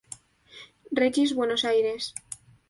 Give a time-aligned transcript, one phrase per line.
[0.99, 2.15] Regis Buenos Aires.